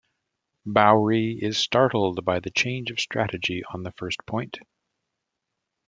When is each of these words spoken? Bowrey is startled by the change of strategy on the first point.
Bowrey 0.65 1.37
is 1.39 1.59
startled 1.59 2.25
by 2.25 2.39
the 2.39 2.49
change 2.49 2.89
of 2.89 2.99
strategy 2.99 3.61
on 3.71 3.83
the 3.83 3.91
first 3.91 4.17
point. 4.25 4.57